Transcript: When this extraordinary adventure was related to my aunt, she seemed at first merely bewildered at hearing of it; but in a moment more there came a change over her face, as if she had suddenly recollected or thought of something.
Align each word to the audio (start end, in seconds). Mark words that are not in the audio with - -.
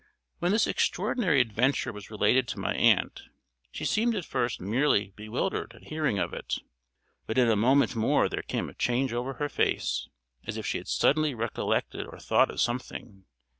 When 0.39 0.51
this 0.51 0.65
extraordinary 0.65 1.39
adventure 1.41 1.93
was 1.93 2.09
related 2.09 2.47
to 2.47 2.59
my 2.59 2.73
aunt, 2.73 3.21
she 3.71 3.85
seemed 3.85 4.15
at 4.15 4.25
first 4.25 4.59
merely 4.59 5.13
bewildered 5.15 5.73
at 5.75 5.89
hearing 5.89 6.17
of 6.17 6.33
it; 6.33 6.55
but 7.27 7.37
in 7.37 7.47
a 7.47 7.55
moment 7.55 7.95
more 7.95 8.27
there 8.27 8.41
came 8.41 8.67
a 8.67 8.73
change 8.73 9.13
over 9.13 9.33
her 9.33 9.47
face, 9.47 10.09
as 10.47 10.57
if 10.57 10.65
she 10.65 10.79
had 10.79 10.87
suddenly 10.87 11.35
recollected 11.35 12.07
or 12.07 12.17
thought 12.17 12.49
of 12.49 12.59
something. 12.59 13.25